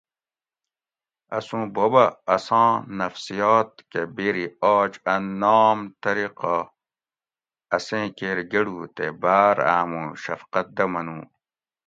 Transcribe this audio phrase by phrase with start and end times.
[1.37, 2.05] اسوں بوبہ
[2.35, 6.55] اساں نفسیات کہ بِیری آج ا نام طریقہ
[7.75, 11.19] اسیں کیر گۤڑو تے باۤر آمو شفقت دہ منو